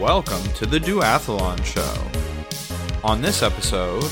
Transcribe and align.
Welcome 0.00 0.42
to 0.54 0.64
the 0.64 0.78
Duathlon 0.78 1.62
Show. 1.62 3.06
On 3.06 3.20
this 3.20 3.42
episode, 3.42 4.02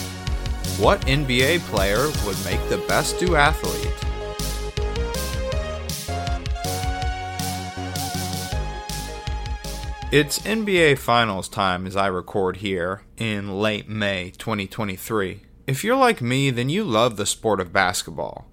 what 0.79 1.01
NBA 1.07 1.61
player 1.61 2.09
would 2.27 2.37
make 2.45 2.61
the 2.69 2.85
best 2.87 3.17
duathlete? 3.17 3.87
It's 10.13 10.41
NBA 10.41 10.99
Finals 10.99 11.49
time 11.49 11.87
as 11.87 11.97
I 11.97 12.09
record 12.09 12.59
here 12.59 13.01
in 13.17 13.59
late 13.59 13.89
May 13.89 14.35
2023. 14.37 15.41
If 15.67 15.83
you're 15.83 15.97
like 15.97 16.21
me, 16.21 16.51
then 16.51 16.69
you 16.69 16.85
love 16.85 17.17
the 17.17 17.25
sport 17.25 17.61
of 17.61 17.73
basketball. 17.73 18.47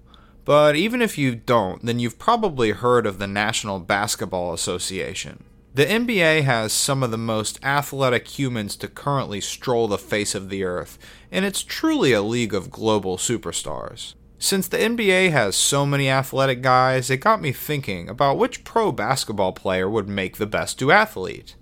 But 0.46 0.74
even 0.74 1.02
if 1.02 1.18
you 1.18 1.34
don't, 1.34 1.84
then 1.84 1.98
you've 1.98 2.18
probably 2.18 2.70
heard 2.70 3.04
of 3.04 3.18
the 3.18 3.26
National 3.26 3.78
Basketball 3.78 4.54
Association. 4.54 5.44
The 5.76 5.84
NBA 5.84 6.44
has 6.44 6.72
some 6.72 7.02
of 7.02 7.10
the 7.10 7.18
most 7.18 7.62
athletic 7.62 8.28
humans 8.28 8.76
to 8.76 8.88
currently 8.88 9.42
stroll 9.42 9.88
the 9.88 9.98
face 9.98 10.34
of 10.34 10.48
the 10.48 10.64
earth, 10.64 10.98
and 11.30 11.44
it's 11.44 11.62
truly 11.62 12.14
a 12.14 12.22
league 12.22 12.54
of 12.54 12.70
global 12.70 13.18
superstars. 13.18 14.14
Since 14.38 14.68
the 14.68 14.78
NBA 14.78 15.32
has 15.32 15.54
so 15.54 15.84
many 15.84 16.08
athletic 16.08 16.62
guys, 16.62 17.10
it 17.10 17.18
got 17.18 17.42
me 17.42 17.52
thinking 17.52 18.08
about 18.08 18.38
which 18.38 18.64
pro 18.64 18.90
basketball 18.90 19.52
player 19.52 19.86
would 19.86 20.08
make 20.08 20.38
the 20.38 20.46
best 20.46 20.80
duathlete. 20.80 21.56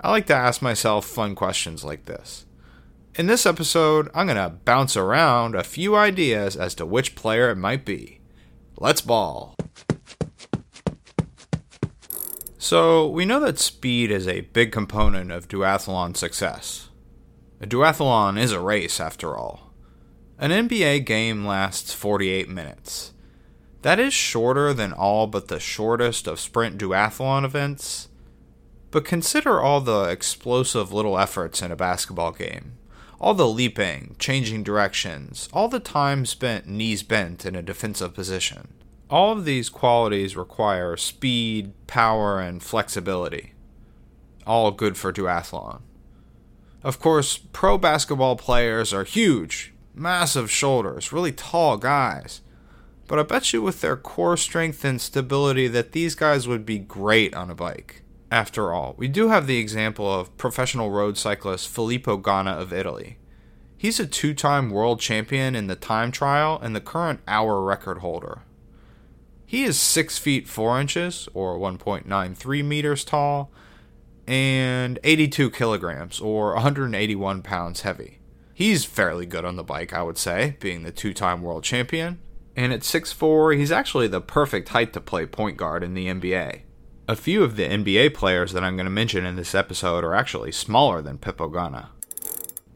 I 0.00 0.12
like 0.12 0.26
to 0.26 0.34
ask 0.36 0.62
myself 0.62 1.04
fun 1.04 1.34
questions 1.34 1.82
like 1.82 2.04
this. 2.04 2.46
In 3.16 3.26
this 3.26 3.46
episode, 3.46 4.10
I'm 4.14 4.28
going 4.28 4.36
to 4.36 4.58
bounce 4.64 4.96
around 4.96 5.56
a 5.56 5.64
few 5.64 5.96
ideas 5.96 6.54
as 6.54 6.76
to 6.76 6.86
which 6.86 7.16
player 7.16 7.50
it 7.50 7.56
might 7.56 7.84
be. 7.84 8.20
Let's 8.78 9.00
ball! 9.00 9.56
So, 12.70 13.08
we 13.08 13.24
know 13.24 13.40
that 13.40 13.58
speed 13.58 14.12
is 14.12 14.28
a 14.28 14.42
big 14.42 14.70
component 14.70 15.32
of 15.32 15.48
duathlon 15.48 16.16
success. 16.16 16.88
A 17.60 17.66
duathlon 17.66 18.40
is 18.40 18.52
a 18.52 18.60
race, 18.60 19.00
after 19.00 19.36
all. 19.36 19.72
An 20.38 20.52
NBA 20.52 21.04
game 21.04 21.44
lasts 21.44 21.92
48 21.92 22.48
minutes. 22.48 23.12
That 23.82 23.98
is 23.98 24.14
shorter 24.14 24.72
than 24.72 24.92
all 24.92 25.26
but 25.26 25.48
the 25.48 25.58
shortest 25.58 26.28
of 26.28 26.38
sprint 26.38 26.78
duathlon 26.78 27.44
events. 27.44 28.06
But 28.92 29.04
consider 29.04 29.60
all 29.60 29.80
the 29.80 30.04
explosive 30.04 30.92
little 30.92 31.18
efforts 31.18 31.62
in 31.62 31.72
a 31.72 31.76
basketball 31.76 32.30
game. 32.30 32.78
All 33.20 33.34
the 33.34 33.48
leaping, 33.48 34.14
changing 34.20 34.62
directions, 34.62 35.48
all 35.52 35.66
the 35.66 35.80
time 35.80 36.24
spent 36.24 36.68
knees 36.68 37.02
bent 37.02 37.44
in 37.44 37.56
a 37.56 37.62
defensive 37.62 38.14
position. 38.14 38.68
All 39.10 39.32
of 39.32 39.44
these 39.44 39.68
qualities 39.68 40.36
require 40.36 40.96
speed, 40.96 41.72
power, 41.88 42.38
and 42.40 42.62
flexibility. 42.62 43.54
All 44.46 44.70
good 44.70 44.96
for 44.96 45.12
duathlon. 45.12 45.80
Of 46.84 47.00
course, 47.00 47.36
pro 47.36 47.76
basketball 47.76 48.36
players 48.36 48.94
are 48.94 49.02
huge, 49.02 49.74
massive 49.96 50.48
shoulders, 50.48 51.12
really 51.12 51.32
tall 51.32 51.76
guys. 51.76 52.40
But 53.08 53.18
I 53.18 53.24
bet 53.24 53.52
you 53.52 53.60
with 53.60 53.80
their 53.80 53.96
core 53.96 54.36
strength 54.36 54.84
and 54.84 55.00
stability 55.00 55.66
that 55.66 55.90
these 55.90 56.14
guys 56.14 56.46
would 56.46 56.64
be 56.64 56.78
great 56.78 57.34
on 57.34 57.50
a 57.50 57.54
bike. 57.56 58.02
After 58.30 58.72
all, 58.72 58.94
we 58.96 59.08
do 59.08 59.28
have 59.28 59.48
the 59.48 59.58
example 59.58 60.08
of 60.08 60.36
professional 60.38 60.92
road 60.92 61.18
cyclist 61.18 61.68
Filippo 61.68 62.16
Ganna 62.16 62.56
of 62.56 62.72
Italy. 62.72 63.18
He's 63.76 63.98
a 63.98 64.06
two 64.06 64.34
time 64.34 64.70
world 64.70 65.00
champion 65.00 65.56
in 65.56 65.66
the 65.66 65.74
time 65.74 66.12
trial 66.12 66.60
and 66.62 66.76
the 66.76 66.80
current 66.80 67.20
hour 67.26 67.60
record 67.60 67.98
holder. 67.98 68.42
He 69.50 69.64
is 69.64 69.80
6 69.80 70.16
feet 70.16 70.46
4 70.46 70.80
inches, 70.80 71.28
or 71.34 71.58
1.93 71.58 72.64
meters 72.64 73.04
tall, 73.04 73.50
and 74.24 74.96
82 75.02 75.50
kilograms, 75.50 76.20
or 76.20 76.54
181 76.54 77.42
pounds 77.42 77.80
heavy. 77.80 78.20
He's 78.54 78.84
fairly 78.84 79.26
good 79.26 79.44
on 79.44 79.56
the 79.56 79.64
bike, 79.64 79.92
I 79.92 80.04
would 80.04 80.18
say, 80.18 80.56
being 80.60 80.84
the 80.84 80.92
two 80.92 81.12
time 81.12 81.42
world 81.42 81.64
champion. 81.64 82.20
And 82.54 82.72
at 82.72 82.82
6'4, 82.82 83.58
he's 83.58 83.72
actually 83.72 84.06
the 84.06 84.20
perfect 84.20 84.68
height 84.68 84.92
to 84.92 85.00
play 85.00 85.26
point 85.26 85.56
guard 85.56 85.82
in 85.82 85.94
the 85.94 86.06
NBA. 86.06 86.60
A 87.08 87.16
few 87.16 87.42
of 87.42 87.56
the 87.56 87.66
NBA 87.66 88.14
players 88.14 88.52
that 88.52 88.62
I'm 88.62 88.76
going 88.76 88.84
to 88.84 88.90
mention 88.90 89.26
in 89.26 89.34
this 89.34 89.56
episode 89.56 90.04
are 90.04 90.14
actually 90.14 90.52
smaller 90.52 91.02
than 91.02 91.18
Pippo 91.18 91.48
Ganna. 91.48 91.88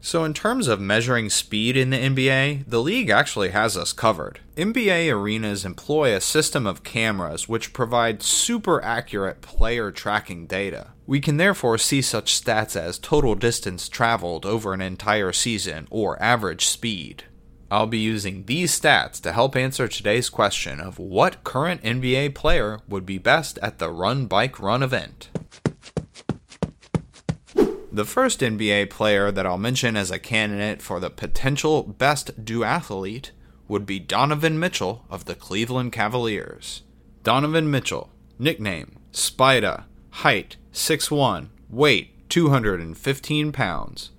So, 0.05 0.23
in 0.23 0.35
terms 0.35 0.67
of 0.67 0.79
measuring 0.79 1.31
speed 1.31 1.75
in 1.75 1.89
the 1.89 1.97
NBA, 1.97 2.65
the 2.67 2.79
league 2.79 3.09
actually 3.09 3.49
has 3.49 3.75
us 3.75 3.91
covered. 3.91 4.39
NBA 4.55 5.11
arenas 5.11 5.65
employ 5.65 6.13
a 6.13 6.21
system 6.21 6.67
of 6.67 6.83
cameras 6.83 7.49
which 7.49 7.73
provide 7.73 8.21
super 8.21 8.83
accurate 8.83 9.41
player 9.41 9.89
tracking 9.89 10.45
data. 10.45 10.91
We 11.07 11.19
can 11.19 11.37
therefore 11.37 11.79
see 11.79 12.03
such 12.03 12.39
stats 12.39 12.79
as 12.79 12.99
total 12.99 13.33
distance 13.33 13.89
traveled 13.89 14.45
over 14.45 14.75
an 14.75 14.81
entire 14.81 15.33
season 15.33 15.87
or 15.89 16.21
average 16.21 16.67
speed. 16.67 17.23
I'll 17.71 17.87
be 17.87 17.97
using 17.97 18.45
these 18.45 18.79
stats 18.79 19.19
to 19.21 19.31
help 19.31 19.55
answer 19.55 19.87
today's 19.87 20.29
question 20.29 20.79
of 20.79 20.99
what 20.99 21.43
current 21.43 21.81
NBA 21.81 22.35
player 22.35 22.79
would 22.87 23.07
be 23.07 23.17
best 23.17 23.57
at 23.63 23.79
the 23.79 23.89
Run 23.89 24.27
Bike 24.27 24.59
Run 24.59 24.83
event. 24.83 25.29
The 27.95 28.03
first 28.03 28.41
NBA 28.41 28.89
player 28.89 29.31
that 29.31 29.45
I'll 29.45 29.57
mention 29.57 29.95
as 29.95 30.11
a 30.11 30.19
candidate 30.19 30.81
for 30.81 30.99
the 30.99 31.09
potential 31.09 31.81
best 31.81 32.43
duathlete 32.43 33.29
would 33.69 33.85
be 33.85 33.99
Donovan 33.99 34.59
Mitchell 34.59 35.05
of 35.09 35.23
the 35.23 35.33
Cleveland 35.33 35.93
Cavaliers. 35.93 36.81
Donovan 37.23 37.71
Mitchell, 37.71 38.09
nickname 38.37 38.97
Spida, 39.13 39.85
height 40.09 40.57
6'1, 40.73 41.47
weight 41.69 42.09
215 42.27 43.53
pounds. 43.53 44.11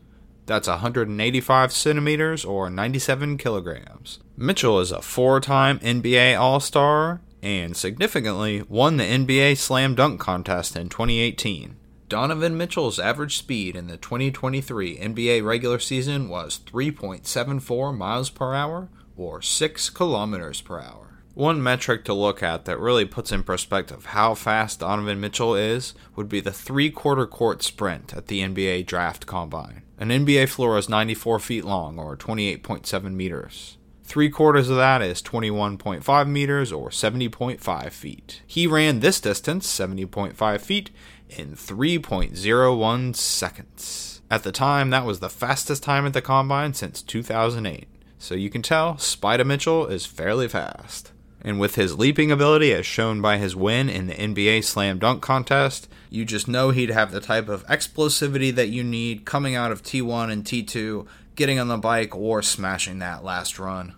That's 0.47 0.69
185 0.69 1.71
centimeters 1.71 2.47
or 2.47 2.71
97 2.71 3.37
kilograms. 3.37 4.21
Mitchell 4.39 4.81
is 4.81 4.91
a 4.91 5.03
four 5.03 5.39
time 5.39 5.81
NBA 5.81 6.41
All 6.41 6.61
Star 6.61 7.21
and 7.43 7.77
significantly 7.77 8.63
won 8.71 8.97
the 8.97 9.05
NBA 9.05 9.59
Slam 9.59 9.95
Dunk 9.95 10.19
Contest 10.19 10.77
in 10.77 10.89
2018. 10.89 11.77
Donovan 12.09 12.57
Mitchell's 12.57 13.01
average 13.01 13.37
speed 13.37 13.75
in 13.75 13.89
the 13.89 13.97
2023 13.97 14.97
NBA 14.99 15.45
regular 15.45 15.81
season 15.81 16.29
was 16.29 16.61
3.74 16.61 17.97
miles 17.97 18.31
per 18.31 18.55
hour 18.55 18.89
or 19.17 19.43
6 19.43 19.91
kilometers 19.91 20.61
per 20.61 20.79
hour. 20.79 21.19
One 21.35 21.61
metric 21.61 22.05
to 22.05 22.15
look 22.15 22.45
at 22.45 22.65
that 22.65 22.79
really 22.79 23.07
puts 23.07 23.33
in 23.33 23.43
perspective 23.43 24.07
how 24.07 24.35
fast 24.35 24.81
Donovan 24.81 25.21
Mitchell 25.21 25.57
is 25.57 25.95
would 26.15 26.29
be 26.29 26.39
the 26.39 26.53
three 26.53 26.91
quarter 26.91 27.27
court 27.27 27.65
sprint 27.65 28.15
at 28.15 28.29
the 28.29 28.41
NBA 28.41 28.87
Draft 28.87 29.27
Combine. 29.27 29.83
An 29.99 30.11
NBA 30.11 30.49
floor 30.49 30.79
is 30.79 30.89
94 30.89 31.41
feet 31.41 31.65
long 31.65 31.99
or 31.99 32.17
28.7 32.17 33.15
meters. 33.15 33.79
Three 34.07 34.31
quarters 34.31 34.71
of 34.71 34.77
that 34.77 35.03
is 35.03 35.21
21.5 35.21 36.29
meters 36.29 36.71
or 36.71 36.91
70.5 36.91 37.91
feet. 37.91 38.41
He 38.47 38.69
ran 38.69 39.01
this 39.01 39.21
distance, 39.21 39.67
70.5 39.67 40.61
feet, 40.61 40.91
in 41.31 41.55
3.01 41.55 43.17
seconds. 43.17 44.21
At 44.31 44.43
the 44.43 44.53
time, 44.53 44.91
that 44.91 45.05
was 45.05 45.21
the 45.21 45.29
fastest 45.29 45.83
time 45.83 46.07
at 46.07 46.13
the 46.13 46.23
combine 46.23 46.75
since 46.75 47.03
2008. 47.03 47.87
So 48.19 48.35
you 48.35 48.51
can 48.51 48.63
tell 48.63 48.95
Spida 48.95 49.47
Mitchell 49.47 49.87
is 49.87 50.07
fairly 50.07 50.49
fast. 50.49 51.13
And 51.43 51.61
with 51.61 51.77
his 51.77 51.97
leaping 51.97 52.33
ability, 52.33 52.73
as 52.73 52.87
shown 52.87 53.21
by 53.21 53.39
his 53.39 53.55
win 53.55 53.89
in 53.89 54.09
the 54.09 54.15
NBA 54.15 54.65
Slam 54.65 54.99
Dunk 54.99 55.23
Contest, 55.23 55.89
you 56.11 56.25
just 56.25 56.49
know 56.49 56.71
he'd 56.71 56.91
have 56.91 57.13
the 57.13 57.21
type 57.21 57.49
of 57.49 57.65
explosivity 57.67 58.53
that 58.55 58.69
you 58.69 58.83
need 58.83 59.25
coming 59.25 59.55
out 59.55 59.71
of 59.71 59.83
T1 59.83 60.33
and 60.33 60.45
T2, 60.45 61.07
getting 61.37 61.61
on 61.61 61.69
the 61.69 61.77
bike, 61.77 62.17
or 62.17 62.43
smashing 62.43 62.99
that 62.99 63.23
last 63.23 63.59
run. 63.59 63.95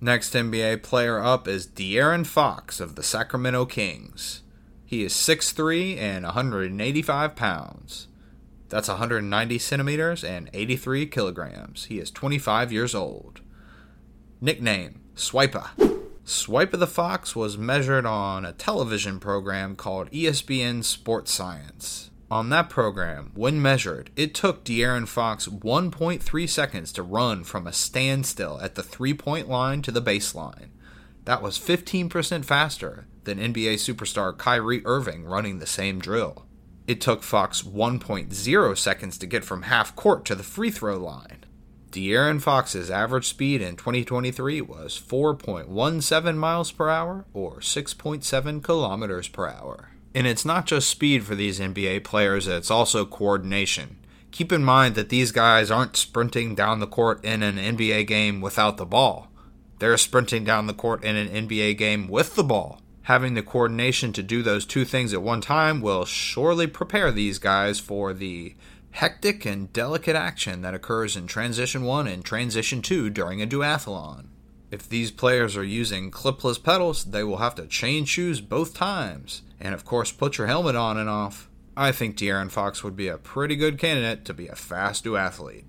Next 0.00 0.32
NBA 0.32 0.82
player 0.82 1.22
up 1.22 1.46
is 1.46 1.66
De'Aaron 1.66 2.26
Fox 2.26 2.80
of 2.80 2.94
the 2.94 3.02
Sacramento 3.02 3.66
Kings. 3.66 4.40
He 4.90 5.04
is 5.04 5.12
6'3 5.12 5.98
and 5.98 6.24
185 6.24 7.36
pounds. 7.36 8.08
That's 8.70 8.88
190 8.88 9.56
centimeters 9.56 10.24
and 10.24 10.50
83 10.52 11.06
kilograms. 11.06 11.84
He 11.84 12.00
is 12.00 12.10
25 12.10 12.72
years 12.72 12.92
old. 12.92 13.40
Nickname 14.40 15.00
Swiper. 15.14 15.68
Swiper 16.24 16.76
the 16.76 16.88
Fox 16.88 17.36
was 17.36 17.56
measured 17.56 18.04
on 18.04 18.44
a 18.44 18.52
television 18.52 19.20
program 19.20 19.76
called 19.76 20.10
ESPN 20.10 20.82
Sports 20.82 21.32
Science. 21.32 22.10
On 22.28 22.48
that 22.48 22.68
program, 22.68 23.30
when 23.36 23.62
measured, 23.62 24.10
it 24.16 24.34
took 24.34 24.64
De'Aaron 24.64 25.06
Fox 25.06 25.46
1.3 25.46 26.48
seconds 26.48 26.92
to 26.94 27.04
run 27.04 27.44
from 27.44 27.68
a 27.68 27.72
standstill 27.72 28.60
at 28.60 28.74
the 28.74 28.82
three 28.82 29.14
point 29.14 29.48
line 29.48 29.82
to 29.82 29.92
the 29.92 30.02
baseline. 30.02 30.70
That 31.24 31.42
was 31.42 31.58
15% 31.58 32.44
faster 32.44 33.06
than 33.24 33.38
NBA 33.38 33.74
superstar 33.74 34.36
Kyrie 34.36 34.84
Irving 34.84 35.24
running 35.24 35.58
the 35.58 35.66
same 35.66 35.98
drill. 35.98 36.46
It 36.86 37.00
took 37.00 37.22
Fox 37.22 37.62
1.0 37.62 38.76
seconds 38.76 39.18
to 39.18 39.26
get 39.26 39.44
from 39.44 39.62
half 39.62 39.94
court 39.94 40.24
to 40.24 40.34
the 40.34 40.42
free 40.42 40.70
throw 40.70 40.96
line. 40.96 41.44
De'Aaron 41.90 42.40
Fox's 42.40 42.90
average 42.90 43.26
speed 43.26 43.60
in 43.60 43.76
2023 43.76 44.60
was 44.60 44.98
4.17 44.98 46.36
miles 46.36 46.70
per 46.70 46.88
hour 46.88 47.24
or 47.34 47.58
6.7 47.58 48.62
kilometers 48.62 49.28
per 49.28 49.48
hour. 49.48 49.90
And 50.14 50.26
it's 50.26 50.44
not 50.44 50.66
just 50.66 50.88
speed 50.88 51.24
for 51.24 51.34
these 51.34 51.60
NBA 51.60 52.04
players, 52.04 52.48
it's 52.48 52.70
also 52.70 53.04
coordination. 53.04 53.96
Keep 54.30 54.52
in 54.52 54.64
mind 54.64 54.94
that 54.94 55.08
these 55.08 55.32
guys 55.32 55.70
aren't 55.70 55.96
sprinting 55.96 56.54
down 56.54 56.78
the 56.78 56.86
court 56.86 57.24
in 57.24 57.42
an 57.42 57.56
NBA 57.56 58.06
game 58.06 58.40
without 58.40 58.76
the 58.76 58.86
ball. 58.86 59.29
They're 59.80 59.96
sprinting 59.96 60.44
down 60.44 60.66
the 60.66 60.74
court 60.74 61.02
in 61.02 61.16
an 61.16 61.48
NBA 61.48 61.78
game 61.78 62.06
with 62.06 62.36
the 62.36 62.44
ball. 62.44 62.80
Having 63.04 63.32
the 63.32 63.42
coordination 63.42 64.12
to 64.12 64.22
do 64.22 64.42
those 64.42 64.66
two 64.66 64.84
things 64.84 65.14
at 65.14 65.22
one 65.22 65.40
time 65.40 65.80
will 65.80 66.04
surely 66.04 66.66
prepare 66.66 67.10
these 67.10 67.38
guys 67.38 67.80
for 67.80 68.12
the 68.12 68.54
hectic 68.90 69.46
and 69.46 69.72
delicate 69.72 70.14
action 70.14 70.60
that 70.60 70.74
occurs 70.74 71.16
in 71.16 71.26
Transition 71.26 71.84
1 71.84 72.06
and 72.06 72.22
Transition 72.22 72.82
2 72.82 73.08
during 73.08 73.40
a 73.40 73.46
duathlon. 73.46 74.26
If 74.70 74.86
these 74.86 75.10
players 75.10 75.56
are 75.56 75.64
using 75.64 76.10
clipless 76.10 76.62
pedals, 76.62 77.04
they 77.04 77.24
will 77.24 77.38
have 77.38 77.54
to 77.54 77.66
change 77.66 78.08
shoes 78.08 78.42
both 78.42 78.74
times, 78.74 79.42
and 79.58 79.74
of 79.74 79.86
course 79.86 80.12
put 80.12 80.36
your 80.36 80.46
helmet 80.46 80.76
on 80.76 80.98
and 80.98 81.08
off. 81.08 81.48
I 81.74 81.90
think 81.90 82.16
De'Aaron 82.16 82.50
Fox 82.50 82.84
would 82.84 82.96
be 82.96 83.08
a 83.08 83.16
pretty 83.16 83.56
good 83.56 83.78
candidate 83.78 84.26
to 84.26 84.34
be 84.34 84.46
a 84.46 84.54
fast 84.54 85.06
duathlete. 85.06 85.64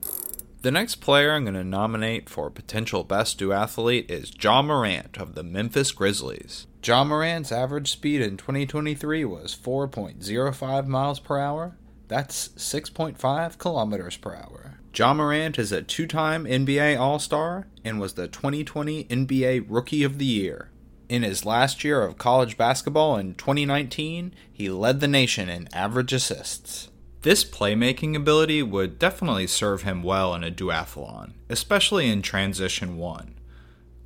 The 0.62 0.70
next 0.70 0.98
player 0.98 1.32
I'm 1.32 1.46
going 1.46 1.56
to 1.56 1.64
nominate 1.64 2.30
for 2.30 2.52
potential 2.52 3.04
best 3.04 3.40
duathlete 3.40 4.12
is 4.12 4.32
Ja 4.40 4.62
Morant 4.62 5.18
of 5.18 5.34
the 5.34 5.42
Memphis 5.42 5.92
Grizzlies. 5.92 6.68
Ja 6.84 7.04
Morant's 7.04 7.52
average 7.52 7.92
speed 7.92 8.22
in 8.22 8.38
2023 8.38 9.26
was 9.26 9.56
4.05 9.56 10.86
miles 10.86 11.20
per 11.20 11.40
hour, 11.40 11.78
that's 12.08 12.50
6.5 12.50 13.58
kilometers 13.58 14.18
per 14.18 14.36
hour. 14.36 14.78
Ja 14.94 15.16
Morant 15.16 15.58
is 15.58 15.72
a 15.72 15.82
two 15.82 16.06
time 16.06 16.46
NBA 16.46 17.00
All 17.00 17.18
Star 17.18 17.66
and 17.84 18.00
was 18.00 18.14
the 18.14 18.28
2020 18.28 19.06
NBA 19.06 19.66
Rookie 19.68 20.04
of 20.04 20.20
the 20.20 20.26
Year. 20.26 20.70
In 21.10 21.24
his 21.24 21.44
last 21.44 21.84
year 21.84 22.04
of 22.04 22.20
college 22.20 22.56
basketball 22.56 23.18
in 23.18 23.34
2019, 23.34 24.36
he 24.54 24.70
led 24.70 25.00
the 25.00 25.08
nation 25.08 25.50
in 25.50 25.68
average 25.74 26.14
assists. 26.14 26.91
This 27.24 27.46
playmaking 27.46 28.16
ability 28.16 28.64
would 28.64 28.98
definitely 28.98 29.46
serve 29.46 29.84
him 29.84 30.02
well 30.02 30.34
in 30.34 30.44
a 30.44 30.50
duathlon, 30.50 31.34
especially 31.50 32.10
in 32.10 32.24
Transition 32.24 32.98
1. 32.98 33.36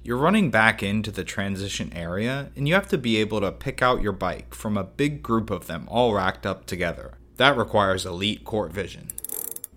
You're 0.04 0.18
running 0.18 0.52
back 0.52 0.84
into 0.84 1.12
the 1.12 1.24
transition 1.24 1.94
area, 1.94 2.52
and 2.58 2.68
you 2.68 2.74
have 2.74 2.90
to 2.90 2.98
be 2.98 3.16
able 3.16 3.40
to 3.40 3.54
pick 3.54 3.82
out 3.82 4.02
your 4.02 4.12
bike 4.12 4.54
from 4.54 4.76
a 4.76 4.84
big 4.84 5.24
group 5.24 5.50
of 5.50 5.68
them 5.68 5.88
all 5.88 6.14
racked 6.14 6.46
up 6.46 6.66
together. 6.66 7.18
That 7.38 7.56
requires 7.56 8.06
elite 8.06 8.44
court 8.44 8.74
vision. 8.74 9.08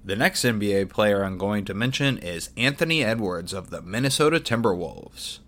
The 0.04 0.16
next 0.16 0.42
NBA 0.44 0.90
player 0.90 1.22
I'm 1.22 1.38
going 1.38 1.64
to 1.66 1.74
mention 1.74 2.18
is 2.18 2.50
Anthony 2.56 3.04
Edwards 3.04 3.52
of 3.52 3.70
the 3.70 3.82
Minnesota 3.82 4.40
Timberwolves. 4.40 5.38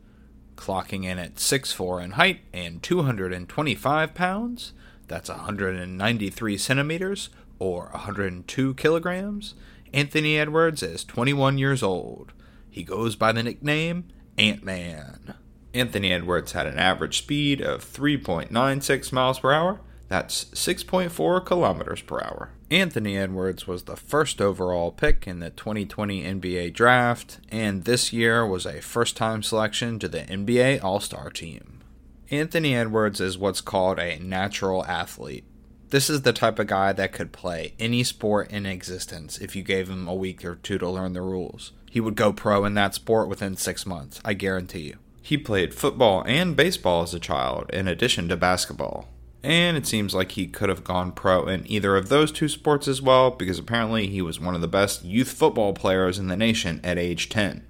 Clocking 0.54 1.04
in 1.04 1.18
at 1.18 1.36
6'4 1.36 2.04
in 2.04 2.10
height 2.12 2.42
and 2.52 2.82
225 2.84 4.14
pounds, 4.14 4.74
that's 5.08 5.28
193 5.28 6.56
centimeters 6.56 7.30
or 7.60 7.90
102 7.92 8.74
kilograms, 8.74 9.54
Anthony 9.94 10.36
Edwards 10.36 10.82
is 10.82 11.04
21 11.04 11.58
years 11.58 11.84
old. 11.84 12.32
He 12.68 12.82
goes 12.82 13.14
by 13.14 13.30
the 13.30 13.44
nickname 13.44 14.08
Ant 14.36 14.64
Man. 14.64 15.34
Anthony 15.72 16.12
Edwards 16.12 16.50
had 16.50 16.66
an 16.66 16.78
average 16.78 17.18
speed 17.18 17.60
of 17.60 17.84
3.96 17.84 19.12
miles 19.12 19.38
per 19.38 19.52
hour 19.52 19.80
that's 20.10 20.46
6.4 20.46 21.46
kilometers 21.46 22.02
per 22.02 22.20
hour. 22.20 22.50
Anthony 22.68 23.16
Edwards 23.16 23.68
was 23.68 23.84
the 23.84 23.94
first 23.94 24.40
overall 24.40 24.90
pick 24.90 25.28
in 25.28 25.38
the 25.38 25.50
2020 25.50 26.24
NBA 26.24 26.74
draft, 26.74 27.38
and 27.48 27.84
this 27.84 28.12
year 28.12 28.44
was 28.44 28.66
a 28.66 28.82
first 28.82 29.16
time 29.16 29.40
selection 29.44 30.00
to 30.00 30.08
the 30.08 30.22
NBA 30.22 30.82
All 30.82 30.98
Star 30.98 31.30
team. 31.30 31.80
Anthony 32.28 32.74
Edwards 32.74 33.20
is 33.20 33.38
what's 33.38 33.60
called 33.60 34.00
a 34.00 34.18
natural 34.18 34.84
athlete. 34.84 35.44
This 35.90 36.08
is 36.08 36.22
the 36.22 36.32
type 36.32 36.58
of 36.58 36.68
guy 36.68 36.92
that 36.92 37.12
could 37.12 37.32
play 37.32 37.74
any 37.78 38.04
sport 38.04 38.50
in 38.50 38.64
existence 38.64 39.38
if 39.38 39.54
you 39.54 39.62
gave 39.62 39.90
him 39.90 40.06
a 40.08 40.14
week 40.14 40.44
or 40.44 40.54
two 40.56 40.78
to 40.78 40.88
learn 40.88 41.12
the 41.12 41.22
rules. 41.22 41.72
He 41.90 42.00
would 42.00 42.14
go 42.14 42.32
pro 42.32 42.64
in 42.64 42.74
that 42.74 42.94
sport 42.94 43.28
within 43.28 43.56
six 43.56 43.84
months, 43.84 44.20
I 44.24 44.34
guarantee 44.34 44.82
you. 44.82 44.96
He 45.20 45.36
played 45.36 45.74
football 45.74 46.22
and 46.26 46.56
baseball 46.56 47.02
as 47.02 47.12
a 47.12 47.20
child, 47.20 47.70
in 47.70 47.88
addition 47.88 48.28
to 48.28 48.36
basketball 48.36 49.08
and 49.42 49.76
it 49.76 49.86
seems 49.86 50.14
like 50.14 50.32
he 50.32 50.46
could 50.46 50.68
have 50.68 50.84
gone 50.84 51.12
pro 51.12 51.46
in 51.46 51.64
either 51.70 51.96
of 51.96 52.08
those 52.08 52.30
two 52.30 52.48
sports 52.48 52.86
as 52.86 53.00
well 53.00 53.30
because 53.30 53.58
apparently 53.58 54.06
he 54.06 54.20
was 54.20 54.38
one 54.38 54.54
of 54.54 54.60
the 54.60 54.68
best 54.68 55.04
youth 55.04 55.32
football 55.32 55.72
players 55.72 56.18
in 56.18 56.28
the 56.28 56.36
nation 56.36 56.80
at 56.84 56.98
age 56.98 57.28
10. 57.28 57.66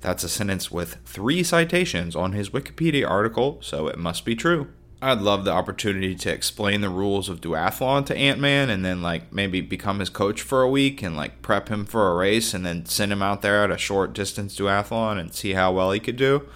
That's 0.00 0.24
a 0.24 0.28
sentence 0.28 0.70
with 0.70 0.96
three 1.04 1.44
citations 1.44 2.16
on 2.16 2.32
his 2.32 2.50
Wikipedia 2.50 3.08
article, 3.08 3.58
so 3.60 3.86
it 3.86 3.98
must 3.98 4.24
be 4.24 4.34
true. 4.34 4.68
I'd 5.02 5.20
love 5.20 5.44
the 5.44 5.50
opportunity 5.50 6.14
to 6.14 6.32
explain 6.32 6.80
the 6.80 6.88
rules 6.88 7.28
of 7.28 7.40
duathlon 7.40 8.06
to 8.06 8.16
Ant 8.16 8.38
Man 8.38 8.70
and 8.70 8.84
then, 8.84 9.02
like, 9.02 9.32
maybe 9.32 9.60
become 9.60 9.98
his 9.98 10.08
coach 10.08 10.40
for 10.40 10.62
a 10.62 10.70
week 10.70 11.02
and, 11.02 11.16
like, 11.16 11.42
prep 11.42 11.68
him 11.68 11.84
for 11.84 12.10
a 12.10 12.14
race 12.14 12.54
and 12.54 12.64
then 12.64 12.86
send 12.86 13.12
him 13.12 13.20
out 13.20 13.42
there 13.42 13.64
at 13.64 13.72
a 13.72 13.76
short 13.76 14.12
distance 14.12 14.56
duathlon 14.56 15.18
and 15.18 15.34
see 15.34 15.54
how 15.54 15.72
well 15.72 15.90
he 15.90 15.98
could 15.98 16.16
do 16.16 16.48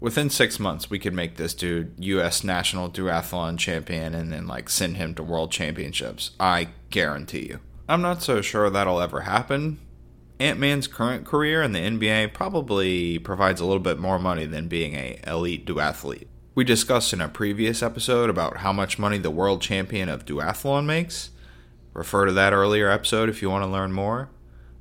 within 0.00 0.30
six 0.30 0.58
months 0.58 0.90
we 0.90 0.98
could 0.98 1.14
make 1.14 1.36
this 1.36 1.54
dude 1.54 1.92
U.S. 1.98 2.44
national 2.44 2.90
duathlon 2.90 3.58
champion 3.58 4.14
and 4.14 4.32
then 4.32 4.46
like 4.46 4.68
send 4.68 4.96
him 4.96 5.14
to 5.14 5.22
world 5.22 5.50
championships. 5.50 6.32
I 6.38 6.68
guarantee 6.90 7.46
you. 7.46 7.60
I'm 7.88 8.02
not 8.02 8.22
so 8.22 8.40
sure 8.40 8.68
that'll 8.68 9.00
ever 9.00 9.22
happen. 9.22 9.78
Ant 10.38 10.58
Man's 10.58 10.86
current 10.86 11.24
career 11.24 11.62
in 11.62 11.72
the 11.72 11.78
NBA 11.78 12.34
probably 12.34 13.18
provides 13.18 13.60
a 13.60 13.64
little 13.64 13.80
bit 13.80 13.98
more 13.98 14.18
money 14.18 14.44
than 14.44 14.68
being 14.68 14.94
a 14.94 15.18
elite 15.26 15.64
duathlete. 15.64 16.26
We 16.56 16.64
discussed 16.64 17.12
in 17.12 17.20
a 17.20 17.28
previous 17.28 17.82
episode 17.82 18.30
about 18.30 18.56
how 18.56 18.72
much 18.72 18.98
money 18.98 19.18
the 19.18 19.30
world 19.30 19.60
champion 19.60 20.08
of 20.08 20.24
duathlon 20.24 20.86
makes. 20.86 21.28
Refer 21.92 22.24
to 22.24 22.32
that 22.32 22.54
earlier 22.54 22.90
episode 22.90 23.28
if 23.28 23.42
you 23.42 23.50
want 23.50 23.62
to 23.62 23.70
learn 23.70 23.92
more. 23.92 24.30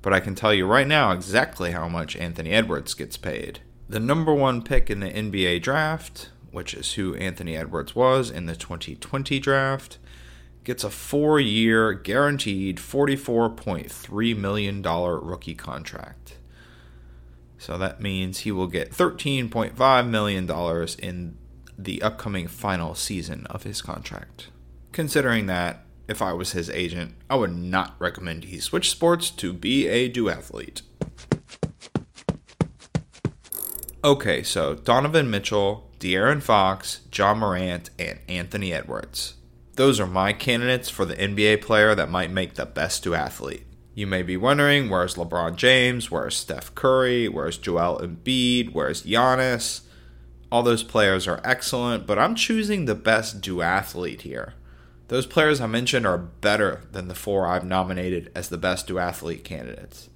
But 0.01 0.13
I 0.13 0.21
can 0.21 0.35
tell 0.35 0.53
you 0.53 0.65
right 0.65 0.87
now 0.87 1.11
exactly 1.11 1.71
how 1.71 1.89
much 1.89 2.15
Anthony 2.15 2.51
Edwards 2.51 2.93
gets 2.93 3.17
paid. 3.17 3.59
The 3.89 3.99
number 3.99 4.33
one 4.33 4.61
pick 4.61 4.89
in 4.89 5.01
the 5.01 5.09
NBA 5.09 5.63
draft, 5.63 6.29
which 6.49 6.73
is 6.73 6.93
who 6.93 7.13
Anthony 7.15 7.57
Edwards 7.57 7.93
was 7.93 8.29
in 8.29 8.45
the 8.45 8.55
2020 8.55 9.37
draft, 9.39 9.97
gets 10.63 10.85
a 10.85 10.89
four 10.89 11.41
year, 11.41 11.91
guaranteed 11.91 12.77
$44.3 12.77 14.37
million 14.37 14.81
rookie 14.81 15.55
contract. 15.55 16.37
So 17.57 17.77
that 17.77 17.99
means 17.99 18.39
he 18.39 18.53
will 18.53 18.67
get 18.67 18.91
$13.5 18.91 20.07
million 20.07 20.49
in 20.99 21.37
the 21.77 22.01
upcoming 22.01 22.47
final 22.47 22.95
season 22.95 23.45
of 23.47 23.63
his 23.63 23.81
contract. 23.81 24.49
Considering 24.91 25.47
that, 25.47 25.85
if 26.07 26.21
I 26.21 26.33
was 26.33 26.51
his 26.51 26.69
agent, 26.69 27.15
I 27.29 27.35
would 27.35 27.55
not 27.55 27.95
recommend 27.99 28.45
he 28.45 28.59
switch 28.59 28.91
sports 28.91 29.29
to 29.31 29.53
be 29.53 29.87
a 29.87 30.09
duathlete. 30.09 30.81
Okay, 34.03 34.43
so 34.43 34.75
Donovan 34.75 35.31
Mitchell, 35.31 35.89
De'Aaron 35.99 36.41
Fox, 36.41 37.01
Ja 37.11 37.33
Morant, 37.33 37.89
and 37.97 38.19
Anthony 38.29 38.71
Edwards. 38.71 39.33
Those 39.73 39.99
are 39.99 40.07
my 40.07 40.31
candidates 40.31 40.89
for 40.89 41.05
the 41.05 41.15
NBA 41.15 41.61
player 41.61 41.95
that 41.95 42.11
might 42.11 42.29
make 42.29 42.53
the 42.53 42.67
best 42.67 43.03
duathlete. 43.03 43.63
You 43.95 44.05
may 44.07 44.21
be 44.21 44.37
wondering 44.37 44.89
where's 44.89 45.15
LeBron 45.15 45.55
James, 45.55 46.11
where's 46.11 46.37
Steph 46.37 46.75
Curry, 46.75 47.27
where's 47.27 47.57
Joel 47.57 47.99
Embiid, 47.99 48.73
where's 48.73 49.03
Giannis? 49.03 49.81
All 50.51 50.63
those 50.63 50.83
players 50.83 51.27
are 51.27 51.41
excellent, 51.43 52.05
but 52.05 52.19
I'm 52.19 52.35
choosing 52.35 52.85
the 52.85 52.95
best 52.95 53.41
duathlete 53.41 54.21
here. 54.21 54.53
Those 55.07 55.25
players 55.25 55.61
I 55.61 55.67
mentioned 55.67 56.05
are 56.05 56.17
better 56.17 56.83
than 56.91 57.07
the 57.07 57.15
four 57.15 57.45
I've 57.45 57.63
nominated 57.63 58.31
as 58.35 58.49
the 58.49 58.57
best 58.57 58.87
duathlete 58.87 59.43
candidates. 59.43 60.09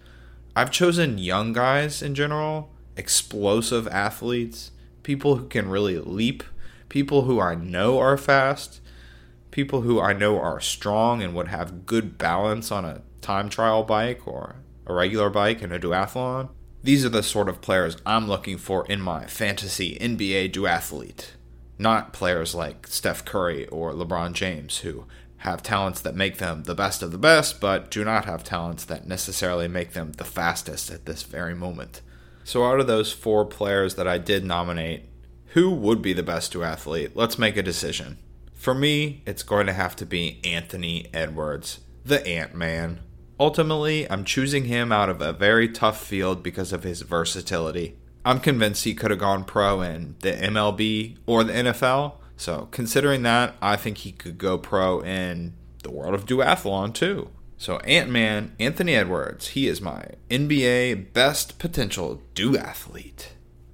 I've 0.56 0.72
chosen 0.72 1.18
young 1.18 1.54
guys 1.54 2.02
in 2.02 2.16
general 2.16 2.72
explosive 2.98 3.88
athletes, 3.88 4.72
people 5.04 5.38
who 5.38 5.48
can 5.48 5.70
really 5.70 5.98
leap, 5.98 6.44
people 6.90 7.24
who 7.24 7.40
I 7.40 7.56
know 7.56 7.98
are 7.98 8.18
fast, 8.18 8.82
people 9.52 9.82
who 9.82 10.02
I 10.02 10.14
know 10.14 10.40
are 10.40 10.60
strong 10.60 11.24
and 11.24 11.34
would 11.34 11.48
have 11.48 11.86
good 11.86 12.18
balance 12.18 12.72
on 12.72 12.84
a 12.84 13.02
time 13.22 13.50
trial 13.50 13.84
bike 13.84 14.28
or 14.28 14.58
a 14.86 14.94
regular 14.94 15.30
bike 15.30 15.62
in 15.62 15.72
a 15.72 15.80
duathlon. 15.80 16.50
These 16.82 17.04
are 17.04 17.10
the 17.10 17.24
sort 17.24 17.50
of 17.50 17.62
players 17.62 17.98
I'm 18.06 18.28
looking 18.28 18.58
for 18.58 18.86
in 18.88 19.02
my 19.02 19.26
fantasy 19.26 19.98
NBA 20.00 20.54
duathlete. 20.54 21.32
Not 21.78 22.14
players 22.14 22.56
like 22.56 22.88
Steph 22.88 23.26
Curry 23.26 23.68
or 23.68 23.94
LeBron 23.94 24.34
James, 24.34 24.80
who 24.80 25.06
have 25.40 25.62
talents 25.62 26.02
that 26.02 26.16
make 26.16 26.38
them 26.38 26.64
the 26.64 26.76
best 26.76 27.02
of 27.02 27.12
the 27.12 27.18
best, 27.18 27.60
but 27.60 27.92
do 27.92 28.04
not 28.04 28.26
have 28.26 28.44
talents 28.44 28.86
that 28.86 29.08
necessarily 29.08 29.68
make 29.68 29.92
them 29.92 30.14
the 30.14 30.24
fastest 30.24 30.90
at 30.90 31.06
this 31.06 31.24
very 31.24 31.56
moment. 31.56 32.02
So, 32.44 32.66
out 32.66 32.80
of 32.80 32.88
those 32.88 33.12
four 33.12 33.46
players 33.46 33.96
that 33.96 34.08
I 34.08 34.18
did 34.18 34.46
nominate, 34.46 35.04
who 35.54 35.72
would 35.72 36.02
be 36.02 36.14
the 36.14 36.24
best 36.24 36.54
duathlete? 36.54 37.12
Let's 37.14 37.38
make 37.38 37.58
a 37.58 37.64
decision. 37.64 38.18
For 38.54 38.74
me, 38.74 39.22
it's 39.26 39.44
going 39.44 39.68
to 39.68 39.74
have 39.74 39.96
to 39.98 40.06
be 40.06 40.40
Anthony 40.44 41.08
Edwards, 41.14 41.80
the 42.06 42.26
Ant 42.28 42.56
Man. 42.56 43.00
Ultimately, 43.40 44.10
I'm 44.12 44.26
choosing 44.26 44.66
him 44.66 44.92
out 44.92 45.10
of 45.10 45.22
a 45.22 45.32
very 45.32 45.70
tough 45.70 46.04
field 46.04 46.44
because 46.44 46.74
of 46.74 46.84
his 46.84 47.02
versatility. 47.02 47.96
I'm 48.26 48.42
convinced 48.42 48.84
he 48.84 48.94
could 48.94 49.12
have 49.12 49.20
gone 49.20 49.46
pro 49.46 49.82
in 49.82 50.16
the 50.20 50.34
MLB 50.34 51.18
or 51.26 51.44
the 51.44 51.54
NFL, 51.54 52.16
So, 52.36 52.68
considering 52.72 53.24
that, 53.24 53.56
I 53.62 53.76
think 53.76 54.00
he 54.00 54.12
could 54.12 54.38
go 54.38 54.58
pro 54.58 55.02
in 55.02 55.54
the 55.84 55.92
world 55.92 56.14
of 56.14 56.26
duathlon 56.26 56.94
too. 56.94 57.30
So, 57.58 57.78
Ant 57.80 58.10
Man, 58.10 58.56
Anthony 58.60 58.96
Edwards, 58.96 59.50
he 59.50 59.68
is 59.68 59.82
my 59.82 60.06
NBA 60.30 61.12
best 61.12 61.60
potential 61.60 62.22
duathlete. 62.36 63.28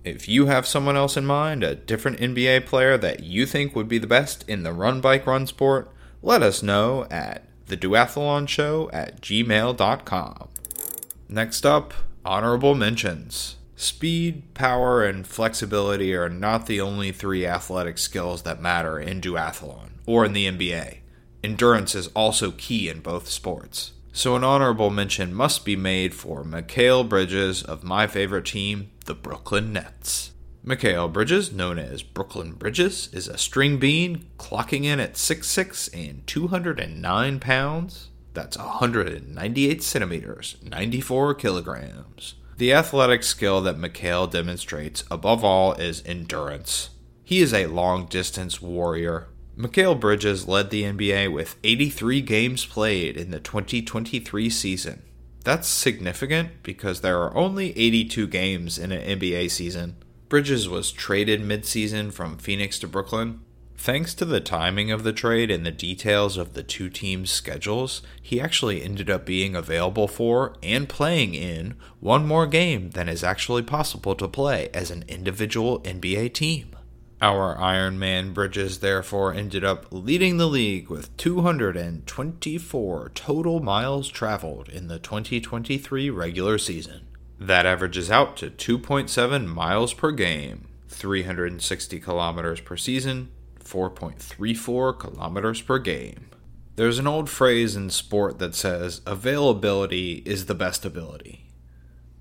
If 0.03 0.27
you 0.27 0.47
have 0.47 0.67
someone 0.67 0.95
else 0.95 1.17
in 1.17 1.25
mind, 1.25 1.63
a 1.63 1.75
different 1.75 2.19
NBA 2.19 2.65
player 2.65 2.97
that 2.97 3.21
you 3.21 3.45
think 3.45 3.75
would 3.75 3.87
be 3.87 3.97
the 3.97 4.07
best 4.07 4.47
in 4.47 4.63
the 4.63 4.73
run 4.73 5.01
bike 5.01 5.27
run 5.27 5.47
sport, 5.47 5.91
let 6.21 6.41
us 6.41 6.63
know 6.63 7.05
at 7.11 7.43
theduathlonshow 7.67 8.89
at 8.93 9.21
gmail.com. 9.21 10.49
Next 11.29 11.65
up, 11.65 11.93
honorable 12.23 12.75
mentions. 12.75 13.55
Speed, 13.75 14.53
power, 14.53 15.03
and 15.03 15.27
flexibility 15.27 16.15
are 16.15 16.29
not 16.29 16.65
the 16.65 16.79
only 16.79 17.11
three 17.11 17.45
athletic 17.45 17.97
skills 17.97 18.43
that 18.43 18.61
matter 18.61 18.99
in 18.99 19.19
duathlon 19.19 19.89
or 20.05 20.23
in 20.23 20.33
the 20.33 20.45
NBA. 20.47 20.99
Endurance 21.43 21.93
is 21.93 22.07
also 22.15 22.51
key 22.51 22.89
in 22.89 23.01
both 23.01 23.27
sports. 23.27 23.91
So, 24.13 24.35
an 24.37 24.45
honorable 24.45 24.89
mention 24.89 25.33
must 25.33 25.65
be 25.65 25.75
made 25.75 26.13
for 26.13 26.45
Mikal 26.45 27.07
Bridges 27.07 27.61
of 27.61 27.83
my 27.83 28.07
favorite 28.07 28.45
team, 28.45 28.91
the 29.05 29.13
Brooklyn 29.13 29.73
Nets. 29.73 30.31
Mikal 30.65 31.13
Bridges, 31.13 31.51
known 31.51 31.77
as 31.77 32.01
Brooklyn 32.01 32.53
Bridges, 32.53 33.07
is 33.13 33.27
a 33.27 33.37
string 33.37 33.77
bean 33.77 34.25
clocking 34.39 34.83
in 34.83 34.99
at 34.99 35.13
6'6 35.13 35.89
and 35.93 36.25
209 36.25 37.39
pounds. 37.39 38.09
That's 38.33 38.57
198 38.57 39.83
centimeters, 39.83 40.57
94 40.63 41.35
kilograms. 41.35 42.33
The 42.57 42.73
athletic 42.73 43.21
skill 43.21 43.61
that 43.61 43.77
Mikal 43.77 44.31
demonstrates 44.31 45.03
above 45.11 45.43
all 45.43 45.73
is 45.73 46.01
endurance. 46.03 46.89
He 47.23 47.41
is 47.41 47.53
a 47.53 47.67
long 47.67 48.07
distance 48.07 48.59
warrior. 48.59 49.27
Mikal 49.55 49.99
Bridges 49.99 50.47
led 50.47 50.71
the 50.71 50.81
NBA 50.81 51.31
with 51.31 51.57
83 51.63 52.21
games 52.21 52.65
played 52.65 53.17
in 53.17 53.29
the 53.29 53.39
2023 53.39 54.49
season. 54.49 55.03
That's 55.43 55.67
significant 55.67 56.63
because 56.63 57.01
there 57.01 57.21
are 57.21 57.37
only 57.37 57.77
82 57.77 58.25
games 58.25 58.79
in 58.79 58.91
an 58.91 59.19
NBA 59.19 59.51
season. 59.51 59.97
Bridges 60.27 60.67
was 60.67 60.91
traded 60.91 61.41
midseason 61.41 62.11
from 62.11 62.37
Phoenix 62.37 62.79
to 62.79 62.87
Brooklyn. 62.87 63.41
Thanks 63.77 64.15
to 64.15 64.25
the 64.25 64.39
timing 64.39 64.89
of 64.89 65.03
the 65.03 65.13
trade 65.13 65.51
and 65.51 65.63
the 65.63 65.71
details 65.71 66.37
of 66.37 66.53
the 66.53 66.63
two 66.63 66.89
teams' 66.89 67.29
schedules, 67.29 68.01
he 68.19 68.41
actually 68.41 68.81
ended 68.81 69.09
up 69.09 69.23
being 69.23 69.55
available 69.55 70.07
for 70.07 70.55
and 70.63 70.89
playing 70.89 71.35
in 71.35 71.75
one 71.99 72.25
more 72.25 72.47
game 72.47 72.89
than 72.91 73.07
is 73.07 73.23
actually 73.23 73.61
possible 73.61 74.15
to 74.15 74.27
play 74.27 74.69
as 74.73 74.89
an 74.89 75.05
individual 75.07 75.79
NBA 75.81 76.33
team. 76.33 76.75
Our 77.21 77.57
Iron 77.59 77.99
Man 77.99 78.33
Bridges 78.33 78.79
therefore 78.79 79.31
ended 79.33 79.63
up 79.63 79.85
leading 79.91 80.37
the 80.37 80.47
league 80.47 80.89
with 80.89 81.15
224 81.17 83.11
total 83.13 83.59
miles 83.59 84.09
traveled 84.09 84.69
in 84.69 84.87
the 84.87 84.97
2023 84.97 86.09
regular 86.09 86.57
season. 86.57 87.05
That 87.39 87.65
averages 87.65 88.09
out 88.09 88.37
to 88.37 88.49
2.7 88.49 89.45
miles 89.45 89.93
per 89.93 90.11
game, 90.11 90.67
360 90.87 91.99
kilometers 91.99 92.61
per 92.61 92.77
season, 92.77 93.29
4.34 93.63 94.99
kilometers 94.99 95.61
per 95.61 95.79
game. 95.79 96.29
There's 96.75 96.99
an 96.99 97.07
old 97.07 97.29
phrase 97.29 97.75
in 97.75 97.89
sport 97.89 98.39
that 98.39 98.55
says 98.55 99.01
availability 99.05 100.23
is 100.25 100.45
the 100.45 100.55
best 100.55 100.85
ability. 100.85 101.45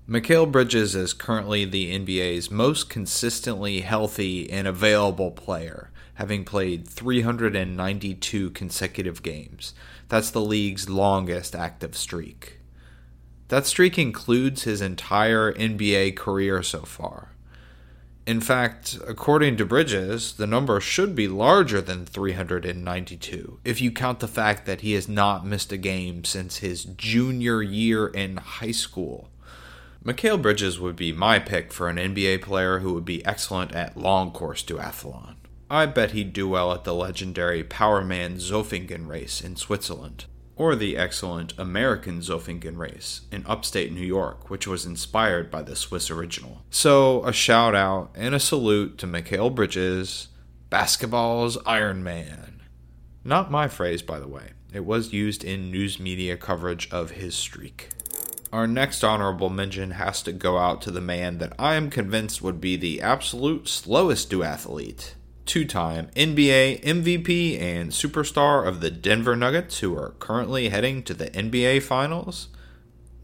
Mikal 0.07 0.51
Bridges 0.51 0.95
is 0.95 1.13
currently 1.13 1.65
the 1.65 1.97
NBA's 1.97 2.51
most 2.51 2.89
consistently 2.89 3.81
healthy 3.81 4.49
and 4.51 4.67
available 4.67 5.31
player, 5.31 5.91
having 6.15 6.45
played 6.45 6.87
392 6.87 8.51
consecutive 8.51 9.23
games. 9.23 9.73
That's 10.07 10.29
the 10.29 10.41
league's 10.41 10.89
longest 10.89 11.55
active 11.55 11.97
streak. 11.97 12.59
That 13.49 13.67
streak 13.67 13.99
includes 13.99 14.63
his 14.63 14.81
entire 14.81 15.53
NBA 15.53 16.15
career 16.15 16.63
so 16.63 16.81
far. 16.81 17.29
In 18.25 18.41
fact, 18.41 18.97
according 19.07 19.57
to 19.57 19.65
Bridges, 19.65 20.33
the 20.33 20.47
number 20.47 20.79
should 20.79 21.15
be 21.15 21.27
larger 21.27 21.79
than 21.79 22.07
392 22.07 23.59
if 23.63 23.79
you 23.79 23.91
count 23.91 24.19
the 24.19 24.27
fact 24.27 24.65
that 24.65 24.81
he 24.81 24.93
has 24.93 25.07
not 25.07 25.45
missed 25.45 25.71
a 25.71 25.77
game 25.77 26.23
since 26.23 26.57
his 26.57 26.85
junior 26.85 27.61
year 27.61 28.07
in 28.07 28.37
high 28.37 28.71
school. 28.71 29.29
Mikal 30.03 30.41
Bridges 30.41 30.79
would 30.79 30.95
be 30.95 31.11
my 31.11 31.37
pick 31.37 31.71
for 31.71 31.87
an 31.87 31.97
NBA 31.97 32.41
player 32.41 32.79
who 32.79 32.95
would 32.95 33.05
be 33.05 33.23
excellent 33.25 33.73
at 33.75 33.95
long 33.95 34.31
course 34.31 34.63
duathlon. 34.63 35.35
I 35.69 35.85
bet 35.85 36.11
he'd 36.11 36.33
do 36.33 36.49
well 36.49 36.73
at 36.73 36.83
the 36.83 36.95
legendary 36.95 37.63
Powerman 37.63 38.37
Zofingen 38.37 39.07
race 39.07 39.39
in 39.39 39.55
Switzerland 39.55 40.25
or 40.55 40.75
the 40.75 40.97
excellent 40.97 41.53
American 41.57 42.19
Zofingen 42.19 42.77
race 42.77 43.21
in 43.31 43.45
upstate 43.45 43.91
New 43.91 44.05
York, 44.05 44.49
which 44.49 44.67
was 44.67 44.85
inspired 44.85 45.51
by 45.51 45.61
the 45.61 45.75
Swiss 45.75 46.09
original. 46.09 46.63
So, 46.69 47.25
a 47.25 47.33
shout 47.33 47.75
out 47.75 48.11
and 48.15 48.33
a 48.33 48.39
salute 48.39 48.97
to 48.99 49.07
Mikal 49.07 49.53
Bridges, 49.53 50.29
basketball's 50.69 51.57
Iron 51.65 52.03
Man. 52.03 52.61
Not 53.23 53.51
my 53.51 53.67
phrase, 53.67 54.01
by 54.01 54.19
the 54.19 54.27
way. 54.27 54.51
It 54.71 54.85
was 54.85 55.13
used 55.13 55.43
in 55.43 55.71
news 55.71 55.99
media 55.99 56.37
coverage 56.37 56.89
of 56.91 57.11
his 57.11 57.35
streak. 57.35 57.89
Our 58.53 58.67
next 58.67 59.03
honorable 59.03 59.49
mention 59.49 59.91
has 59.91 60.21
to 60.23 60.31
go 60.31 60.57
out 60.57 60.81
to 60.83 60.91
the 60.91 61.01
man 61.01 61.39
that 61.39 61.53
I 61.59 61.75
am 61.75 61.89
convinced 61.89 62.41
would 62.41 62.61
be 62.61 62.77
the 62.77 63.01
absolute 63.01 63.67
slowest 63.67 64.29
duathlete 64.29 65.13
two 65.45 65.65
time 65.65 66.09
NBA 66.15 66.81
MVP 66.83 67.59
and 67.59 67.91
superstar 67.91 68.67
of 68.67 68.81
the 68.81 68.91
Denver 68.91 69.35
Nuggets, 69.35 69.79
who 69.79 69.95
are 69.97 70.15
currently 70.19 70.69
heading 70.69 71.03
to 71.03 71.13
the 71.13 71.29
NBA 71.29 71.83
Finals, 71.83 72.49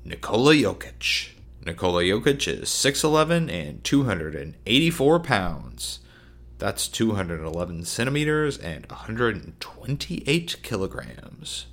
Nikola 0.04 0.54
Jokic. 0.56 1.30
Nikola 1.66 2.04
Jokic 2.04 2.48
is 2.48 2.70
6'11 2.70 3.51
and 3.51 3.84
284 3.84 5.20
pounds. 5.20 6.00
That's 6.58 6.88
211 6.88 7.86
centimeters 7.86 8.58
and 8.58 8.86
128 8.88 10.56
kilograms. 10.63 11.66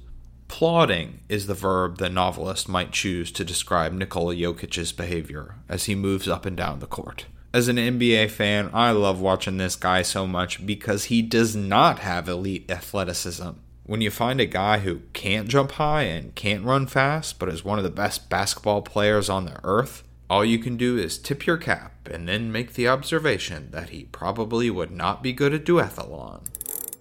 Plodding 0.49 1.21
is 1.29 1.47
the 1.47 1.55
verb 1.55 1.99
the 1.99 2.09
novelist 2.09 2.69
might 2.69 2.91
choose 2.91 3.31
to 3.33 3.45
describe 3.45 3.93
Nikola 3.93 4.35
Jokic's 4.35 4.93
behavior 4.93 5.57
as 5.69 5.85
he 5.85 5.95
moves 5.95 6.27
up 6.27 6.47
and 6.47 6.57
down 6.57 6.81
the 6.81 6.87
court. 6.87 7.27
As 7.51 7.67
an 7.67 7.77
NBA 7.77 8.31
fan, 8.31 8.69
I 8.75 8.91
love 8.91 9.23
watching 9.23 9.57
this 9.57 9.75
guy 9.75 10.03
so 10.03 10.27
much 10.27 10.67
because 10.67 11.05
he 11.05 11.23
does 11.23 11.57
not 11.57 12.01
have 12.01 12.29
elite 12.29 12.71
athleticism. 12.71 13.49
When 13.85 14.03
you 14.03 14.11
find 14.11 14.39
a 14.39 14.45
guy 14.45 14.81
who 14.81 15.01
can't 15.15 15.49
jump 15.49 15.73
high 15.73 16.03
and 16.03 16.35
can't 16.35 16.67
run 16.67 16.87
fast, 16.87 17.39
but 17.39 17.49
is 17.49 17.65
one 17.65 17.79
of 17.79 17.85
the 17.85 17.91
best 17.91 18.29
basketball 18.29 18.83
players 18.83 19.31
on 19.31 19.47
the 19.47 19.59
earth, 19.65 20.05
all 20.29 20.45
you 20.45 20.59
can 20.59 20.77
do 20.77 20.99
is 20.99 21.17
tip 21.17 21.47
your 21.47 21.57
cap 21.57 22.07
and 22.11 22.29
then 22.29 22.53
make 22.53 22.75
the 22.75 22.87
observation 22.87 23.71
that 23.71 23.89
he 23.89 24.05
probably 24.05 24.69
would 24.69 24.91
not 24.91 25.23
be 25.23 25.33
good 25.33 25.55
at 25.55 25.65
duathlon. 25.65 26.43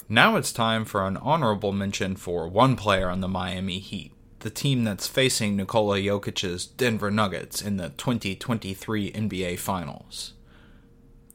Now 0.07 0.37
it's 0.37 0.53
time 0.53 0.85
for 0.85 1.05
an 1.05 1.17
honorable 1.17 1.73
mention 1.73 2.15
for 2.15 2.47
one 2.47 2.77
player 2.77 3.09
on 3.09 3.19
the 3.19 3.27
Miami 3.27 3.79
Heat, 3.79 4.13
the 4.39 4.49
team 4.49 4.85
that's 4.85 5.07
facing 5.07 5.57
Nikola 5.57 5.99
Jokic's 5.99 6.65
Denver 6.65 7.11
Nuggets 7.11 7.61
in 7.61 7.75
the 7.75 7.89
2023 7.89 9.11
NBA 9.11 9.59
Finals. 9.59 10.35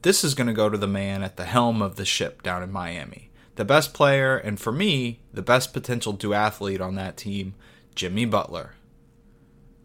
This 0.02 0.24
is 0.24 0.34
going 0.34 0.48
to 0.48 0.52
go 0.52 0.68
to 0.68 0.76
the 0.76 0.88
man 0.88 1.22
at 1.22 1.36
the 1.36 1.44
helm 1.44 1.80
of 1.80 1.94
the 1.94 2.04
ship 2.04 2.42
down 2.42 2.62
in 2.64 2.72
Miami. 2.72 3.30
The 3.54 3.64
best 3.64 3.94
player, 3.94 4.36
and 4.36 4.58
for 4.58 4.72
me, 4.72 5.20
the 5.32 5.42
best 5.42 5.72
potential 5.72 6.12
duathlete 6.12 6.80
on 6.80 6.96
that 6.96 7.16
team, 7.16 7.54
Jimmy 7.94 8.24
Butler. 8.24 8.74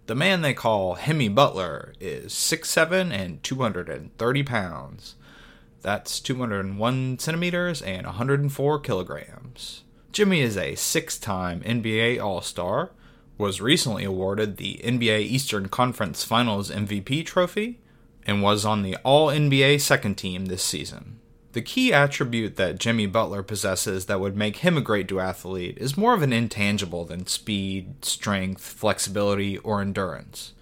The 0.07 0.15
man 0.15 0.41
they 0.41 0.55
call 0.55 0.95
Hemi 0.95 1.29
Butler 1.29 1.93
is 1.99 2.33
6'7 2.33 3.11
and 3.11 3.43
230 3.43 4.43
pounds. 4.43 5.15
That's 5.81 6.19
201 6.19 7.19
centimeters 7.19 7.83
and 7.83 8.07
104 8.07 8.79
kilograms. 8.79 9.83
Jimmy 10.11 10.41
is 10.41 10.57
a 10.57 10.73
six 10.73 11.19
time 11.19 11.61
NBA 11.61 12.19
All 12.19 12.41
Star, 12.41 12.89
was 13.37 13.61
recently 13.61 14.03
awarded 14.03 14.57
the 14.57 14.81
NBA 14.83 15.21
Eastern 15.21 15.67
Conference 15.69 16.23
Finals 16.23 16.71
MVP 16.71 17.23
trophy, 17.23 17.81
and 18.27 18.43
was 18.43 18.65
on 18.65 18.83
the 18.83 18.97
All 18.97 19.29
NBA 19.29 19.81
second 19.81 20.15
team 20.15 20.45
this 20.45 20.61
season. 20.61 21.19
The 21.53 21.61
key 21.63 21.91
attribute 21.91 22.57
that 22.57 22.77
Jimmy 22.77 23.07
Butler 23.07 23.41
possesses 23.41 24.05
that 24.05 24.19
would 24.19 24.37
make 24.37 24.57
him 24.57 24.77
a 24.77 24.81
great 24.81 25.07
duathlete 25.07 25.77
is 25.77 25.97
more 25.97 26.13
of 26.13 26.21
an 26.21 26.33
intangible 26.33 27.05
than 27.05 27.25
speed, 27.25 28.05
strength, 28.05 28.61
flexibility, 28.61 29.57
or 29.59 29.81
endurance. 29.81 30.53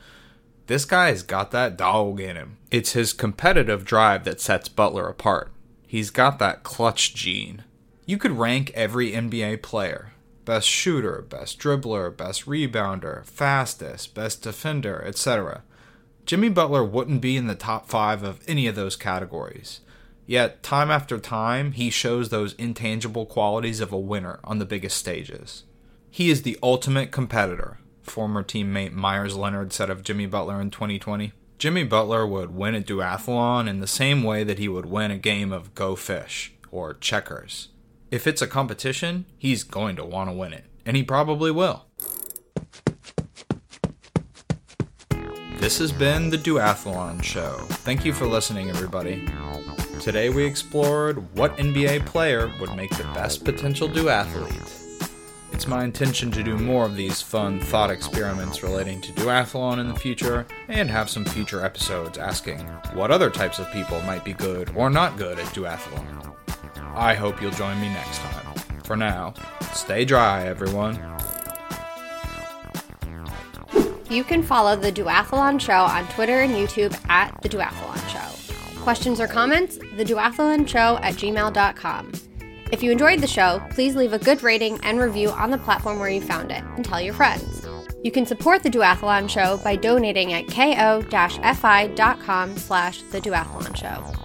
This 0.67 0.86
guy's 0.86 1.22
got 1.22 1.51
that 1.51 1.75
dog 1.75 2.22
in 2.22 2.38
him. 2.38 2.57
It's 2.72 2.93
his 2.93 3.12
competitive 3.12 3.84
drive 3.84 4.24
that 4.24 4.39
sets 4.39 4.69
Butler 4.69 5.07
apart. 5.07 5.51
He's 5.86 6.12
got 6.12 6.39
that 6.39 6.63
clutch 6.63 7.13
gene. 7.13 7.63
You 8.05 8.17
could 8.17 8.31
rank 8.31 8.72
every 8.74 9.12
NBA 9.12 9.63
player 9.63 10.12
best 10.45 10.69
shooter, 10.69 11.25
best 11.27 11.60
dribbler, 11.60 12.15
best 12.15 12.45
rebounder, 12.45 13.25
fastest, 13.25 14.13
best 14.13 14.43
defender, 14.43 15.03
etc. 15.03 15.63
Jimmy 16.25 16.50
Butler 16.50 16.84
wouldn't 16.84 17.22
be 17.22 17.38
in 17.38 17.46
the 17.46 17.55
top 17.55 17.88
five 17.88 18.24
of 18.24 18.41
any 18.48 18.65
of 18.65 18.75
those 18.75 18.96
categories. 18.96 19.82
Yet, 20.25 20.63
time 20.63 20.89
after 20.89 21.20
time, 21.20 21.74
he 21.74 21.91
shows 21.91 22.29
those 22.29 22.53
intangible 22.53 23.27
qualities 23.27 23.79
of 23.79 23.91
a 23.91 24.00
winner 24.00 24.39
on 24.44 24.58
the 24.58 24.65
biggest 24.65 24.98
stages. 24.98 25.63
He 26.10 26.32
is 26.32 26.41
the 26.41 26.58
ultimate 26.63 27.12
competitor, 27.12 27.77
former 28.01 28.41
teammate 28.44 28.94
Meyers 28.94 29.36
Leonard 29.36 29.72
said 29.72 29.91
of 29.91 30.03
Jimmy 30.03 30.25
Butler 30.25 30.60
in 30.60 30.72
2020. 30.72 31.32
Jimmy 31.60 31.84
Butler 31.84 32.25
would 32.25 32.55
win 32.55 32.74
a 32.74 32.82
duathlon 32.82 33.67
in 33.67 33.79
the 33.79 33.88
same 33.88 34.24
way 34.24 34.44
that 34.44 34.58
he 34.58 34.67
would 34.67 34.88
win 34.88 35.12
a 35.12 35.17
game 35.17 35.51
of 35.51 35.75
Go 35.75 35.96
Fish 35.96 36.53
or 36.72 36.96
checkers. 36.96 37.70
If 38.10 38.25
it's 38.25 38.41
a 38.41 38.48
competition, 38.48 39.25
he's 39.38 39.63
going 39.63 39.96
to 39.98 40.05
want 40.05 40.29
to 40.29 40.36
win 40.36 40.53
it, 40.53 40.65
and 40.86 40.98
he 40.98 41.03
probably 41.03 41.51
will. 41.51 41.86
This 45.65 45.79
has 45.79 45.91
been 45.91 46.29
the 46.29 46.38
Duathlon 46.38 47.24
Show. 47.24 47.57
Thank 47.81 48.05
you 48.05 48.13
for 48.13 48.27
listening, 48.27 48.69
everybody. 48.69 49.27
Today 50.00 50.29
we 50.29 50.45
explored 50.45 51.36
what 51.36 51.57
NBA 51.57 52.05
player 52.05 52.51
would 52.60 52.75
make 52.75 52.91
the 52.91 53.03
best 53.15 53.43
potential 53.43 53.89
duathlete. 53.89 55.10
It's 55.51 55.65
my 55.65 55.84
intention 55.84 56.29
to 56.29 56.43
do 56.43 56.55
more 56.55 56.86
of 56.86 56.95
these 56.95 57.19
fun 57.19 57.60
thought 57.60 57.89
experiments 57.89 58.62
relating 58.62 59.01
to 59.01 59.12
duathlon 59.13 59.79
in 59.79 59.88
the 59.88 59.95
future, 59.95 60.45
and 60.67 60.88
have 60.88 61.10
some 61.10 61.25
future 61.25 61.65
episodes 61.65 62.19
asking 62.19 62.60
what 62.93 63.10
other 63.10 63.31
types 63.31 63.57
of 63.57 63.72
people 63.72 64.00
might 64.01 64.24
be 64.24 64.34
good 64.34 64.72
or 64.75 64.91
not 64.91 65.17
good 65.17 65.39
at 65.39 65.48
duathlon. 65.48 66.36
I 66.93 67.15
hope 67.15 67.41
you'll 67.41 67.50
join 67.50 67.81
me 67.81 67.89
next 67.89 68.19
time. 68.19 68.53
For 68.84 68.95
now, 68.95 69.34
stay 69.74 70.05
dry, 70.05 70.45
everyone. 70.45 71.00
You 74.15 74.24
can 74.24 74.43
follow 74.43 74.77
The 74.77 74.93
Duathlon 74.93 75.60
Show 75.60 75.74
on 75.74 76.07
Twitter 76.07 76.39
and 76.39 76.53
YouTube 76.53 76.98
at 77.10 77.38
The 77.41 77.50
Duathlon 77.50 78.00
Show. 78.07 78.81
Questions 78.81 79.19
or 79.19 79.27
comments? 79.27 79.75
The 79.75 80.05
Duathlon 80.05 80.65
Show 80.65 81.00
at 81.01 81.15
gmail.com. 81.15 82.13
If 82.72 82.81
you 82.81 82.93
enjoyed 82.93 83.19
the 83.19 83.27
show, 83.27 83.62
please 83.72 83.93
leave 83.93 84.13
a 84.13 84.17
good 84.17 84.41
rating 84.41 84.79
and 84.84 85.01
review 85.01 85.31
on 85.31 85.51
the 85.51 85.57
platform 85.57 86.00
where 86.00 86.07
you 86.07 86.22
found 86.22 86.50
it 86.50 86.63
and 86.77 86.86
tell 86.86 87.01
your 87.01 87.13
friends. 87.13 87.67
You 88.05 88.12
can 88.12 88.25
support 88.25 88.63
the 88.63 88.69
Duathlon 88.69 89.29
Show 89.29 89.57
by 89.57 89.75
donating 89.75 90.31
at 90.31 90.48
ko-fi.com 90.48 92.57
slash 92.57 93.01
the 93.01 93.19
Duathlon 93.19 93.75
Show. 93.75 94.25